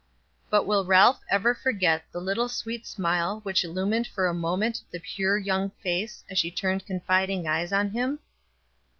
But 0.49 0.65
will 0.65 0.83
Ralph 0.83 1.19
ever 1.29 1.53
forget 1.53 2.05
the 2.11 2.19
little 2.19 2.49
sweet 2.49 2.87
smile 2.87 3.41
which 3.41 3.63
illumined 3.63 4.07
for 4.07 4.25
a 4.25 4.33
moment 4.33 4.81
the 4.89 4.99
pure 4.99 5.37
young 5.37 5.69
face, 5.83 6.23
as 6.27 6.39
she 6.39 6.49
turned 6.49 6.87
confiding 6.87 7.47
eyes 7.47 7.71
on 7.71 7.91
him? 7.91 8.17